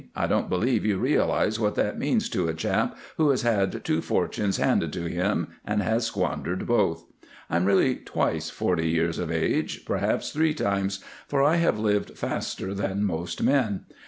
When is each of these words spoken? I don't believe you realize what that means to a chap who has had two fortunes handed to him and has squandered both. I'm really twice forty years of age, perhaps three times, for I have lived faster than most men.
I 0.15 0.25
don't 0.25 0.49
believe 0.49 0.83
you 0.83 0.97
realize 0.97 1.59
what 1.59 1.75
that 1.75 1.99
means 1.99 2.27
to 2.29 2.47
a 2.47 2.55
chap 2.55 2.97
who 3.17 3.29
has 3.29 3.43
had 3.43 3.85
two 3.85 4.01
fortunes 4.01 4.57
handed 4.57 4.91
to 4.93 5.03
him 5.05 5.49
and 5.63 5.83
has 5.83 6.07
squandered 6.07 6.65
both. 6.65 7.05
I'm 7.51 7.65
really 7.65 7.97
twice 7.97 8.49
forty 8.49 8.89
years 8.89 9.19
of 9.19 9.31
age, 9.31 9.85
perhaps 9.85 10.31
three 10.31 10.55
times, 10.55 11.03
for 11.27 11.43
I 11.43 11.57
have 11.57 11.77
lived 11.77 12.17
faster 12.17 12.73
than 12.73 13.03
most 13.03 13.43
men. 13.43 13.81